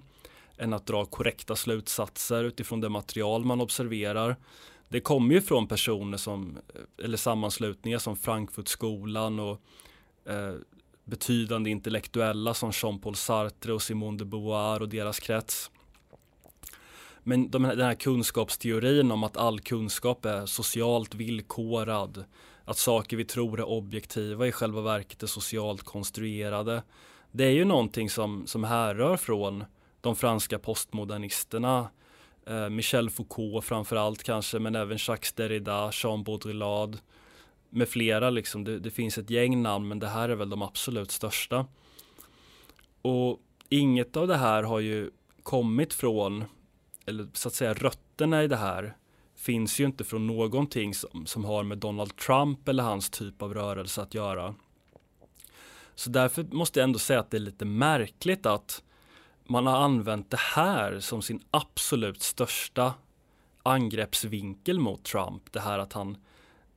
än 0.60 0.72
att 0.72 0.86
dra 0.86 1.04
korrekta 1.04 1.56
slutsatser 1.56 2.44
utifrån 2.44 2.80
det 2.80 2.88
material 2.88 3.44
man 3.44 3.60
observerar. 3.60 4.36
Det 4.88 5.00
kommer 5.00 5.34
ju 5.34 5.40
från 5.40 5.68
personer 5.68 6.18
som, 6.18 6.58
eller 7.02 7.16
sammanslutningar 7.16 7.98
som 7.98 8.16
Frankfurtskolan 8.16 9.40
och 9.40 9.62
eh, 10.24 10.54
betydande 11.04 11.70
intellektuella 11.70 12.54
som 12.54 12.70
Jean-Paul 12.74 13.14
Sartre 13.14 13.72
och 13.72 13.82
Simone 13.82 14.18
de 14.18 14.24
Beauvoir 14.24 14.82
och 14.82 14.88
deras 14.88 15.20
krets. 15.20 15.70
Men 17.22 17.50
de, 17.50 17.62
den 17.62 17.80
här 17.80 17.94
kunskapsteorin 17.94 19.10
om 19.10 19.24
att 19.24 19.36
all 19.36 19.60
kunskap 19.60 20.24
är 20.24 20.46
socialt 20.46 21.14
villkorad, 21.14 22.24
att 22.64 22.78
saker 22.78 23.16
vi 23.16 23.24
tror 23.24 23.60
är 23.60 23.68
objektiva 23.68 24.46
i 24.46 24.52
själva 24.52 24.80
verket 24.80 25.22
är 25.22 25.26
socialt 25.26 25.82
konstruerade. 25.82 26.82
Det 27.32 27.44
är 27.44 27.50
ju 27.50 27.64
någonting 27.64 28.10
som, 28.10 28.46
som 28.46 28.64
härrör 28.64 29.16
från 29.16 29.64
de 30.00 30.16
franska 30.16 30.58
postmodernisterna, 30.58 31.88
eh, 32.46 32.68
Michel 32.68 33.10
Foucault 33.10 33.64
framförallt 33.64 34.22
kanske, 34.22 34.58
men 34.58 34.74
även 34.74 34.98
Jacques 35.00 35.32
Derrida, 35.32 35.90
Jean 35.92 36.22
Baudrillard 36.22 36.98
med 37.70 37.88
flera 37.88 38.30
liksom. 38.30 38.64
Det, 38.64 38.78
det, 38.78 38.90
finns 38.90 39.18
ett 39.18 39.30
gäng 39.30 39.62
namn, 39.62 39.88
men 39.88 39.98
det 39.98 40.08
här 40.08 40.28
är 40.28 40.34
väl 40.34 40.50
de 40.50 40.62
absolut 40.62 41.10
största. 41.10 41.66
Och 43.02 43.40
inget 43.68 44.16
av 44.16 44.28
det 44.28 44.36
här 44.36 44.62
har 44.62 44.80
ju 44.80 45.10
kommit 45.42 45.94
från, 45.94 46.44
eller 47.06 47.28
så 47.32 47.48
att 47.48 47.54
säga 47.54 47.74
rötterna 47.74 48.44
i 48.44 48.48
det 48.48 48.56
här 48.56 48.96
finns 49.34 49.80
ju 49.80 49.84
inte 49.84 50.04
från 50.04 50.26
någonting 50.26 50.94
som, 50.94 51.26
som 51.26 51.44
har 51.44 51.62
med 51.62 51.78
Donald 51.78 52.16
Trump 52.16 52.68
eller 52.68 52.82
hans 52.82 53.10
typ 53.10 53.42
av 53.42 53.54
rörelse 53.54 54.02
att 54.02 54.14
göra. 54.14 54.54
Så 55.94 56.10
därför 56.10 56.42
måste 56.42 56.80
jag 56.80 56.84
ändå 56.84 56.98
säga 56.98 57.20
att 57.20 57.30
det 57.30 57.36
är 57.36 57.40
lite 57.40 57.64
märkligt 57.64 58.46
att 58.46 58.82
man 59.50 59.66
har 59.66 59.76
använt 59.76 60.30
det 60.30 60.40
här 60.40 61.00
som 61.00 61.22
sin 61.22 61.42
absolut 61.50 62.22
största 62.22 62.94
angreppsvinkel 63.62 64.78
mot 64.78 65.04
Trump. 65.04 65.52
Det 65.52 65.60
här 65.60 65.78
att 65.78 65.92
han, 65.92 66.16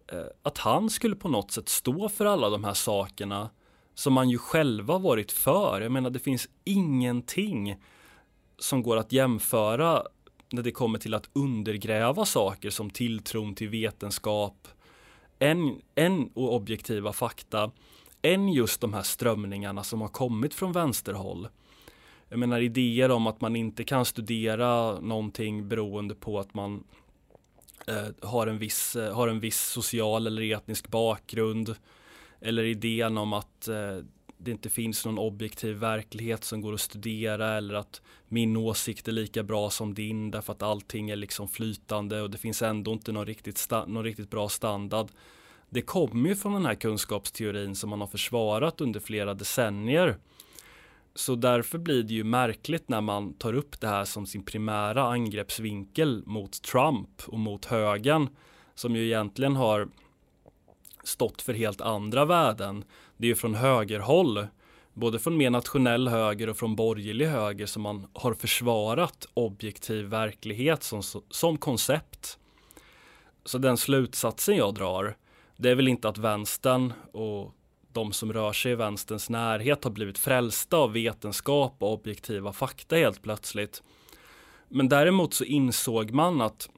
eh, 0.07 0.19
att 0.41 0.57
han 0.57 0.89
skulle 0.89 1.15
på 1.15 1.29
något 1.29 1.51
sätt 1.51 1.69
stå 1.69 2.09
för 2.09 2.25
alla 2.25 2.49
de 2.49 2.63
här 2.63 2.73
sakerna 2.73 3.49
som 3.93 4.13
man 4.13 4.29
ju 4.29 4.37
själva 4.37 4.97
varit 4.97 5.31
för. 5.31 5.81
Jag 5.81 5.91
menar 5.91 6.09
det 6.09 6.19
finns 6.19 6.49
ingenting 6.63 7.75
som 8.57 8.83
går 8.83 8.97
att 8.97 9.11
jämföra 9.11 10.03
när 10.49 10.63
det 10.63 10.71
kommer 10.71 10.99
till 10.99 11.13
att 11.13 11.29
undergräva 11.33 12.25
saker 12.25 12.69
som 12.69 12.89
tilltron 12.89 13.55
till 13.55 13.69
vetenskap, 13.69 14.67
en, 15.39 15.81
en 15.95 16.27
och 16.33 16.55
objektiva 16.55 17.13
fakta, 17.13 17.71
än 18.21 18.49
just 18.49 18.81
de 18.81 18.93
här 18.93 19.03
strömningarna 19.03 19.83
som 19.83 20.01
har 20.01 20.07
kommit 20.07 20.53
från 20.53 20.71
vänsterhåll 20.71 21.47
jag 22.33 22.39
menar 22.39 22.59
idéer 22.59 23.11
om 23.11 23.27
att 23.27 23.41
man 23.41 23.55
inte 23.55 23.83
kan 23.83 24.05
studera 24.05 24.99
någonting 24.99 25.67
beroende 25.67 26.15
på 26.15 26.39
att 26.39 26.53
man 26.53 26.83
eh, 27.87 28.29
har, 28.29 28.47
en 28.47 28.57
viss, 28.57 28.95
eh, 28.95 29.15
har 29.15 29.27
en 29.27 29.39
viss 29.39 29.59
social 29.59 30.27
eller 30.27 30.53
etnisk 30.53 30.87
bakgrund. 30.87 31.75
Eller 32.41 32.63
idén 32.63 33.17
om 33.17 33.33
att 33.33 33.67
eh, 33.67 33.97
det 34.37 34.51
inte 34.51 34.69
finns 34.69 35.05
någon 35.05 35.17
objektiv 35.17 35.75
verklighet 35.75 36.43
som 36.43 36.61
går 36.61 36.73
att 36.73 36.81
studera 36.81 37.57
eller 37.57 37.73
att 37.73 38.01
min 38.27 38.57
åsikt 38.57 39.07
är 39.07 39.11
lika 39.11 39.43
bra 39.43 39.69
som 39.69 39.93
din 39.93 40.31
därför 40.31 40.53
att 40.53 40.63
allting 40.63 41.09
är 41.09 41.15
liksom 41.15 41.47
flytande 41.47 42.21
och 42.21 42.29
det 42.29 42.37
finns 42.37 42.61
ändå 42.61 42.93
inte 42.93 43.11
någon 43.11 43.25
riktigt, 43.25 43.69
någon 43.87 44.03
riktigt 44.03 44.29
bra 44.29 44.49
standard. 44.49 45.07
Det 45.69 45.81
kommer 45.81 46.29
ju 46.29 46.35
från 46.35 46.53
den 46.53 46.65
här 46.65 46.75
kunskapsteorin 46.75 47.75
som 47.75 47.89
man 47.89 48.01
har 48.01 48.07
försvarat 48.07 48.81
under 48.81 48.99
flera 48.99 49.33
decennier 49.33 50.17
så 51.15 51.35
därför 51.35 51.77
blir 51.77 52.03
det 52.03 52.13
ju 52.13 52.23
märkligt 52.23 52.89
när 52.89 53.01
man 53.01 53.33
tar 53.33 53.53
upp 53.53 53.79
det 53.79 53.87
här 53.87 54.05
som 54.05 54.25
sin 54.25 54.45
primära 54.45 55.03
angreppsvinkel 55.03 56.23
mot 56.25 56.61
Trump 56.61 57.21
och 57.27 57.39
mot 57.39 57.65
högern 57.65 58.29
som 58.75 58.95
ju 58.95 59.05
egentligen 59.05 59.55
har 59.55 59.87
stått 61.03 61.41
för 61.41 61.53
helt 61.53 61.81
andra 61.81 62.25
värden. 62.25 62.83
Det 63.17 63.25
är 63.25 63.29
ju 63.29 63.35
från 63.35 63.55
högerhåll, 63.55 64.47
både 64.93 65.19
från 65.19 65.37
mer 65.37 65.49
nationell 65.49 66.07
höger 66.07 66.49
och 66.49 66.57
från 66.57 66.75
borgerlig 66.75 67.27
höger 67.27 67.65
som 67.65 67.81
man 67.81 68.07
har 68.13 68.33
försvarat 68.33 69.27
objektiv 69.33 70.05
verklighet 70.05 70.83
som, 70.83 71.01
som 71.29 71.57
koncept. 71.57 72.39
Så 73.45 73.57
den 73.57 73.77
slutsatsen 73.77 74.55
jag 74.55 74.73
drar, 74.73 75.17
det 75.57 75.69
är 75.69 75.75
väl 75.75 75.87
inte 75.87 76.09
att 76.09 76.17
vänstern 76.17 76.93
och 77.11 77.55
de 77.93 78.13
som 78.13 78.33
rör 78.33 78.53
sig 78.53 78.71
i 78.71 78.75
vänsterns 78.75 79.29
närhet 79.29 79.83
har 79.83 79.91
blivit 79.91 80.17
frälsta 80.17 80.77
av 80.77 80.91
vetenskap 80.93 81.75
och 81.79 81.93
objektiva 81.93 82.53
fakta 82.53 82.95
helt 82.95 83.21
plötsligt. 83.21 83.83
Men 84.69 84.89
däremot 84.89 85.33
så 85.33 85.43
insåg 85.43 86.11
man 86.11 86.41
att 86.41 86.69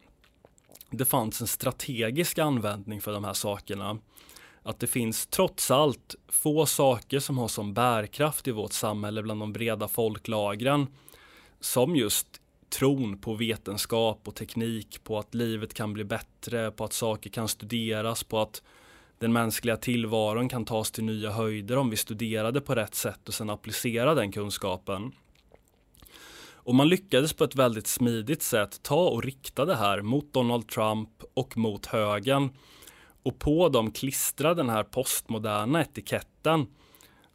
det 0.89 1.05
fanns 1.05 1.41
en 1.41 1.47
strategisk 1.47 2.39
användning 2.39 3.01
för 3.01 3.13
de 3.13 3.23
här 3.23 3.33
sakerna. 3.33 3.97
Att 4.63 4.79
det 4.79 4.87
finns 4.87 5.27
trots 5.27 5.71
allt 5.71 6.15
få 6.27 6.65
saker 6.65 7.19
som 7.19 7.37
har 7.37 7.47
som 7.47 7.73
bärkraft 7.73 8.47
i 8.47 8.51
vårt 8.51 8.73
samhälle 8.73 9.23
bland 9.23 9.39
de 9.39 9.53
breda 9.53 9.87
folklagren 9.87 10.87
som 11.59 11.95
just 11.95 12.27
tron 12.69 13.17
på 13.17 13.33
vetenskap 13.33 14.27
och 14.27 14.35
teknik, 14.35 15.03
på 15.03 15.19
att 15.19 15.35
livet 15.35 15.73
kan 15.73 15.93
bli 15.93 16.03
bättre, 16.03 16.71
på 16.71 16.83
att 16.83 16.93
saker 16.93 17.29
kan 17.29 17.47
studeras, 17.47 18.23
på 18.23 18.41
att 18.41 18.63
den 19.25 19.33
mänskliga 19.33 19.77
tillvaron 19.77 20.49
kan 20.49 20.65
tas 20.65 20.91
till 20.91 21.03
nya 21.03 21.31
höjder 21.31 21.77
om 21.77 21.89
vi 21.89 21.97
studerade 21.97 22.61
på 22.61 22.75
rätt 22.75 22.95
sätt 22.95 23.27
och 23.27 23.33
sen 23.33 23.49
applicera 23.49 24.15
den 24.15 24.31
kunskapen. 24.31 25.11
Och 26.53 26.75
man 26.75 26.89
lyckades 26.89 27.33
på 27.33 27.43
ett 27.43 27.55
väldigt 27.55 27.87
smidigt 27.87 28.41
sätt 28.43 28.83
ta 28.83 29.07
och 29.07 29.23
rikta 29.23 29.65
det 29.65 29.75
här 29.75 30.01
mot 30.01 30.33
Donald 30.33 30.67
Trump 30.67 31.09
och 31.33 31.57
mot 31.57 31.85
högern 31.85 32.49
och 33.23 33.39
på 33.39 33.69
dem 33.69 33.91
klistra 33.91 34.53
den 34.53 34.69
här 34.69 34.83
postmoderna 34.83 35.81
etiketten 35.81 36.67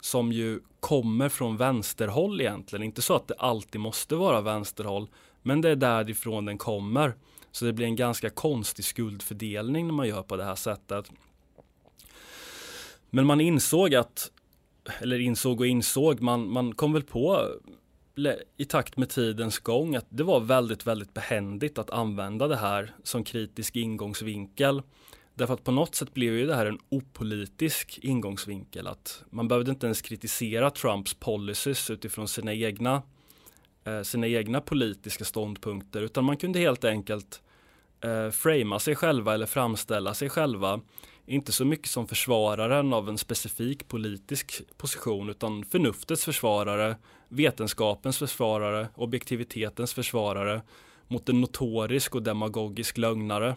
som 0.00 0.32
ju 0.32 0.60
kommer 0.80 1.28
från 1.28 1.56
vänsterhåll 1.56 2.40
egentligen. 2.40 2.82
Inte 2.82 3.02
så 3.02 3.14
att 3.14 3.28
det 3.28 3.34
alltid 3.38 3.80
måste 3.80 4.14
vara 4.14 4.40
vänsterhåll, 4.40 5.08
men 5.42 5.60
det 5.60 5.70
är 5.70 5.76
därifrån 5.76 6.44
den 6.44 6.58
kommer. 6.58 7.14
Så 7.52 7.64
det 7.64 7.72
blir 7.72 7.86
en 7.86 7.96
ganska 7.96 8.30
konstig 8.30 8.84
skuldfördelning 8.84 9.86
när 9.86 9.94
man 9.94 10.08
gör 10.08 10.22
på 10.22 10.36
det 10.36 10.44
här 10.44 10.54
sättet. 10.54 11.10
Men 13.10 13.26
man 13.26 13.40
insåg 13.40 13.94
att, 13.94 14.30
eller 15.00 15.18
insåg 15.18 15.60
och 15.60 15.66
insåg, 15.66 16.20
man, 16.20 16.50
man 16.50 16.74
kom 16.74 16.92
väl 16.92 17.02
på 17.02 17.48
i 18.56 18.64
takt 18.64 18.96
med 18.96 19.08
tidens 19.08 19.58
gång 19.58 19.96
att 19.96 20.06
det 20.08 20.22
var 20.22 20.40
väldigt, 20.40 20.86
väldigt 20.86 21.14
behändigt 21.14 21.78
att 21.78 21.90
använda 21.90 22.48
det 22.48 22.56
här 22.56 22.94
som 23.02 23.24
kritisk 23.24 23.76
ingångsvinkel. 23.76 24.82
Därför 25.34 25.54
att 25.54 25.64
på 25.64 25.72
något 25.72 25.94
sätt 25.94 26.14
blev 26.14 26.34
ju 26.34 26.46
det 26.46 26.54
här 26.54 26.66
en 26.66 26.78
opolitisk 26.88 27.98
ingångsvinkel. 28.02 28.86
Att 28.86 29.22
man 29.30 29.48
behövde 29.48 29.70
inte 29.70 29.86
ens 29.86 30.02
kritisera 30.02 30.70
Trumps 30.70 31.14
policies 31.14 31.90
utifrån 31.90 32.28
sina 32.28 32.54
egna, 32.54 33.02
eh, 33.84 34.02
sina 34.02 34.26
egna 34.26 34.60
politiska 34.60 35.24
ståndpunkter. 35.24 36.02
Utan 36.02 36.24
man 36.24 36.36
kunde 36.36 36.58
helt 36.58 36.84
enkelt 36.84 37.42
eh, 38.00 38.30
framea 38.30 38.78
sig 38.78 38.96
själva 38.96 39.34
eller 39.34 39.46
framställa 39.46 40.14
sig 40.14 40.28
själva. 40.28 40.80
Inte 41.26 41.52
så 41.52 41.64
mycket 41.64 41.88
som 41.88 42.08
försvararen 42.08 42.92
av 42.92 43.08
en 43.08 43.18
specifik 43.18 43.88
politisk 43.88 44.62
position 44.76 45.30
utan 45.30 45.64
förnuftets 45.64 46.24
försvarare, 46.24 46.96
vetenskapens 47.28 48.18
försvarare, 48.18 48.88
objektivitetens 48.94 49.94
försvarare 49.94 50.62
mot 51.08 51.28
en 51.28 51.40
notorisk 51.40 52.14
och 52.14 52.22
demagogisk 52.22 52.98
lögnare. 52.98 53.56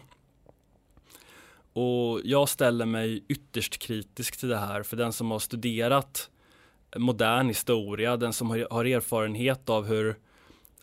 Och 1.72 2.20
jag 2.24 2.48
ställer 2.48 2.86
mig 2.86 3.24
ytterst 3.28 3.78
kritisk 3.78 4.36
till 4.36 4.48
det 4.48 4.56
här 4.56 4.82
för 4.82 4.96
den 4.96 5.12
som 5.12 5.30
har 5.30 5.38
studerat 5.38 6.30
modern 6.96 7.48
historia, 7.48 8.16
den 8.16 8.32
som 8.32 8.50
har 8.50 8.84
erfarenhet 8.84 9.68
av 9.68 9.86
hur, 9.86 10.08
eh, 10.08 10.14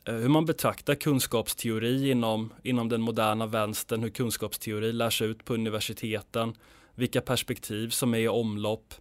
Eh, 0.05 0.15
hur 0.15 0.29
man 0.29 0.45
betraktar 0.45 0.95
kunskapsteori 0.95 2.11
inom, 2.11 2.53
inom 2.63 2.89
den 2.89 3.01
moderna 3.01 3.47
vänstern, 3.47 4.03
hur 4.03 4.09
kunskapsteori 4.09 4.91
lärs 4.91 5.21
ut 5.21 5.45
på 5.45 5.53
universiteten, 5.53 6.53
vilka 6.95 7.21
perspektiv 7.21 7.89
som 7.89 8.13
är 8.13 8.19
i 8.19 8.27
omlopp. 8.27 8.93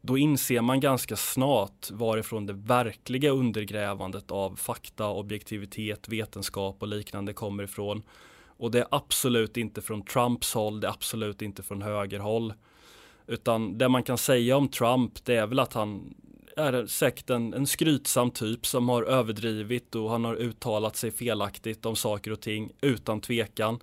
Då 0.00 0.18
inser 0.18 0.60
man 0.60 0.80
ganska 0.80 1.16
snart 1.16 1.90
varifrån 1.90 2.46
det 2.46 2.52
verkliga 2.52 3.30
undergrävandet 3.30 4.30
av 4.30 4.56
fakta, 4.56 5.08
objektivitet, 5.08 6.08
vetenskap 6.08 6.76
och 6.80 6.88
liknande 6.88 7.32
kommer 7.32 7.62
ifrån. 7.62 8.02
Och 8.46 8.70
det 8.70 8.78
är 8.78 8.86
absolut 8.90 9.56
inte 9.56 9.82
från 9.82 10.04
Trumps 10.04 10.54
håll, 10.54 10.80
det 10.80 10.86
är 10.86 10.90
absolut 10.90 11.42
inte 11.42 11.62
från 11.62 11.82
högerhåll. 11.82 12.54
Utan 13.26 13.78
det 13.78 13.88
man 13.88 14.02
kan 14.02 14.18
säga 14.18 14.56
om 14.56 14.68
Trump 14.68 15.24
det 15.24 15.36
är 15.36 15.46
väl 15.46 15.58
att 15.58 15.72
han 15.72 16.14
är 16.58 16.86
säkert 16.86 17.30
en, 17.30 17.54
en 17.54 17.66
skrytsam 17.66 18.30
typ 18.30 18.66
som 18.66 18.88
har 18.88 19.02
överdrivit 19.02 19.94
och 19.94 20.10
han 20.10 20.24
har 20.24 20.34
uttalat 20.34 20.96
sig 20.96 21.10
felaktigt 21.10 21.86
om 21.86 21.96
saker 21.96 22.30
och 22.30 22.40
ting 22.40 22.72
utan 22.80 23.20
tvekan. 23.20 23.80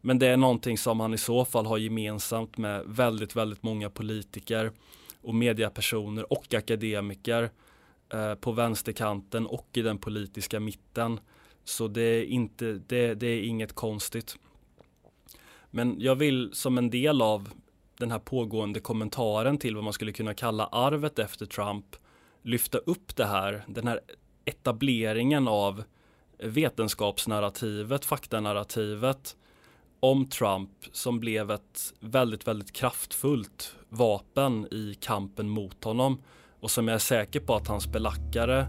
Men 0.00 0.18
det 0.18 0.26
är 0.26 0.36
någonting 0.36 0.78
som 0.78 1.00
han 1.00 1.14
i 1.14 1.18
så 1.18 1.44
fall 1.44 1.66
har 1.66 1.78
gemensamt 1.78 2.58
med 2.58 2.82
väldigt, 2.86 3.36
väldigt 3.36 3.62
många 3.62 3.90
politiker 3.90 4.72
och 5.20 5.34
mediepersoner 5.34 6.32
och 6.32 6.54
akademiker 6.54 7.50
eh, 8.12 8.34
på 8.34 8.52
vänsterkanten 8.52 9.46
och 9.46 9.68
i 9.72 9.82
den 9.82 9.98
politiska 9.98 10.60
mitten. 10.60 11.20
Så 11.64 11.88
det 11.88 12.02
är, 12.02 12.24
inte, 12.24 12.80
det, 12.86 13.14
det 13.14 13.26
är 13.26 13.42
inget 13.42 13.72
konstigt. 13.72 14.36
Men 15.70 15.96
jag 15.98 16.14
vill 16.14 16.50
som 16.52 16.78
en 16.78 16.90
del 16.90 17.22
av 17.22 17.48
den 17.98 18.10
här 18.10 18.18
pågående 18.18 18.80
kommentaren 18.80 19.58
till 19.58 19.74
vad 19.74 19.84
man 19.84 19.92
skulle 19.92 20.12
kunna 20.12 20.34
kalla 20.34 20.66
arvet 20.66 21.18
efter 21.18 21.46
Trump 21.46 21.96
lyfta 22.46 22.78
upp 22.78 23.16
det 23.16 23.24
här, 23.24 23.64
den 23.66 23.88
här 23.88 24.00
etableringen 24.44 25.48
av 25.48 25.82
vetenskapsnarrativet, 26.38 28.04
faktanarrativet 28.04 29.36
om 30.00 30.26
Trump 30.26 30.70
som 30.92 31.20
blev 31.20 31.50
ett 31.50 31.94
väldigt, 32.00 32.48
väldigt 32.48 32.72
kraftfullt 32.72 33.76
vapen 33.88 34.66
i 34.70 34.96
kampen 35.00 35.48
mot 35.48 35.84
honom 35.84 36.22
och 36.60 36.70
som 36.70 36.88
jag 36.88 36.94
är 36.94 36.98
säker 36.98 37.40
på 37.40 37.54
att 37.54 37.68
hans 37.68 37.86
belackare 37.86 38.60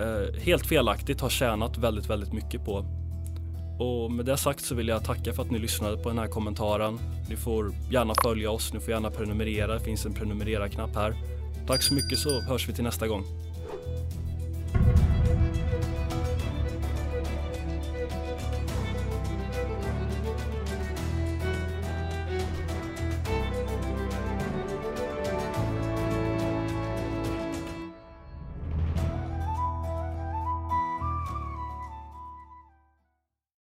eh, 0.00 0.40
helt 0.40 0.66
felaktigt 0.66 1.20
har 1.20 1.30
tjänat 1.30 1.78
väldigt, 1.78 2.10
väldigt 2.10 2.32
mycket 2.32 2.64
på. 2.64 2.84
Och 3.80 4.12
med 4.12 4.26
det 4.26 4.36
sagt 4.36 4.64
så 4.64 4.74
vill 4.74 4.88
jag 4.88 5.04
tacka 5.04 5.32
för 5.32 5.42
att 5.42 5.50
ni 5.50 5.58
lyssnade 5.58 6.02
på 6.02 6.08
den 6.08 6.18
här 6.18 6.28
kommentaren. 6.28 6.98
Ni 7.28 7.36
får 7.36 7.72
gärna 7.90 8.14
följa 8.22 8.50
oss, 8.50 8.72
ni 8.72 8.80
får 8.80 8.90
gärna 8.90 9.10
prenumerera, 9.10 9.74
det 9.74 9.80
finns 9.80 10.06
en 10.06 10.14
prenumerera-knapp 10.14 10.94
här. 10.94 11.16
Tack 11.66 11.82
så 11.82 11.94
mycket 11.94 12.18
så 12.18 12.40
hörs 12.40 12.68
vi 12.68 12.72
till 12.72 12.84
nästa 12.84 13.08
gång. 13.08 13.24